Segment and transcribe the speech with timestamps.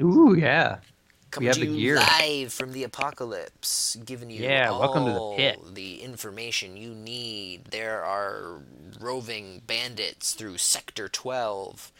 [0.00, 0.78] Ooh, yeah.
[1.30, 1.96] Coming to you gear.
[1.96, 5.74] live from the apocalypse, giving you Yeah, all welcome to the pit.
[5.74, 7.66] the information you need.
[7.66, 8.62] There are
[8.98, 11.92] roving bandits through Sector 12,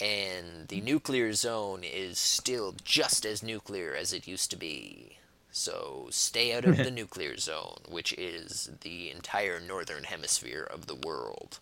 [0.00, 5.18] and the nuclear zone is still just as nuclear as it used to be.
[5.52, 10.96] So stay out of the nuclear zone, which is the entire northern hemisphere of the
[10.96, 11.60] world.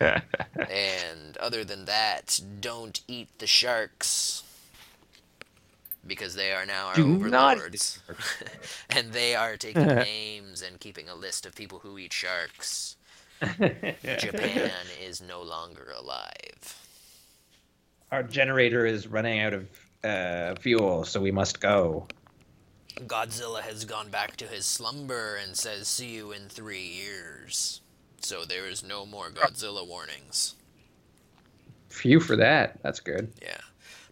[0.00, 4.42] And other than that, don't eat the sharks.
[6.06, 8.00] Because they are now our Do not overlords.
[8.90, 12.96] and they are taking names and keeping a list of people who eat sharks.
[13.40, 14.70] Japan
[15.02, 16.76] is no longer alive.
[18.10, 19.68] Our generator is running out of
[20.02, 22.06] uh, fuel, so we must go.
[23.06, 27.80] Godzilla has gone back to his slumber and says, See you in three years.
[28.20, 30.54] So there is no more Godzilla warnings.
[31.88, 32.78] Phew for that.
[32.82, 33.32] That's good.
[33.40, 33.60] Yeah.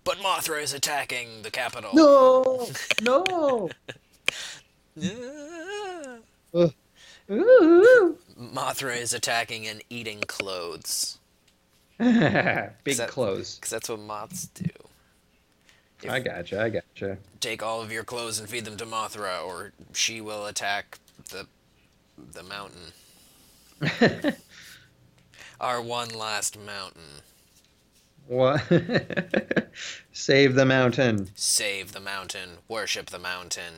[0.04, 1.90] But Mothra is attacking the capital.
[1.94, 2.68] No,
[3.02, 3.68] no.
[7.28, 8.18] Ooh.
[8.40, 11.18] Mothra is attacking and eating clothes.
[11.98, 13.56] Big that- clothes.
[13.56, 14.64] Because that's what moths do.
[16.02, 16.62] If- I gotcha.
[16.62, 17.18] I gotcha.
[17.40, 20.98] Take all of your clothes and feed them to Mothra, or she will attack
[21.30, 21.46] the
[22.32, 22.92] the mountain.
[25.60, 27.22] Our one last mountain.
[28.26, 28.62] What?
[30.12, 31.28] Save the mountain.
[31.34, 32.58] Save the mountain.
[32.68, 33.74] Worship the mountain.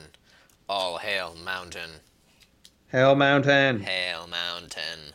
[0.69, 1.91] All hail mountain.
[2.88, 3.80] Hail mountain.
[3.80, 5.12] Hail mountain.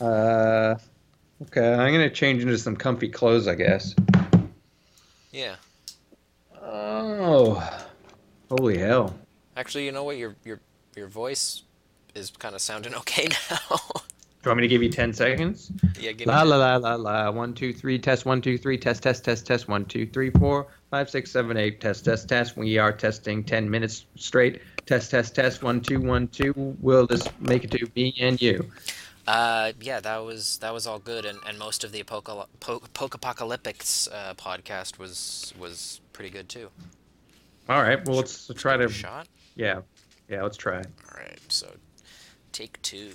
[0.00, 0.76] Uh,
[1.42, 1.72] okay.
[1.72, 3.94] I'm gonna change into some comfy clothes, I guess.
[5.30, 5.56] Yeah.
[6.60, 7.62] Oh,
[8.50, 9.16] holy hell!
[9.56, 10.16] Actually, you know what?
[10.16, 10.60] Your your
[10.96, 11.62] your voice
[12.18, 13.76] is kind of sounding okay now.
[14.40, 15.72] Do you want me to give you ten seconds?
[15.98, 17.30] yeah, give La me la la la la.
[17.30, 17.98] One two three.
[17.98, 18.78] Test one two three.
[18.78, 19.68] Test test test test.
[19.68, 21.80] One two three four five six seven eight.
[21.80, 22.56] Test test test.
[22.56, 24.60] We are testing ten minutes straight.
[24.86, 25.62] Test test test.
[25.62, 26.52] One two one two.
[26.80, 28.70] Will this make it to me and you?
[29.26, 32.80] Uh, yeah, that was that was all good, and, and most of the apocal- po-
[32.94, 36.70] Pokepocalyptics uh, podcast was was pretty good too.
[37.68, 38.02] All right.
[38.06, 38.88] Well, let's try to.
[38.88, 39.26] Shot.
[39.56, 39.80] Yeah.
[40.28, 40.42] Yeah.
[40.44, 40.76] Let's try.
[40.78, 41.68] All right, so
[42.58, 43.12] take two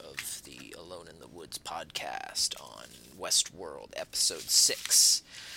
[0.00, 2.86] of the Alone in the Woods podcast on
[3.20, 5.22] Westworld, episode six.